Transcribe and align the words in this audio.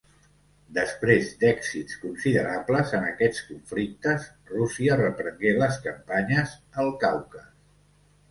Després 0.75 1.27
d'èxits 1.41 1.97
considerables 2.05 2.93
en 2.99 3.03
aquests 3.09 3.43
conflictes, 3.51 4.25
Rússia 4.53 4.97
reprengué 5.03 5.53
les 5.59 5.77
campanyes 5.85 6.55
al 6.85 6.93
Caucas. 7.05 7.47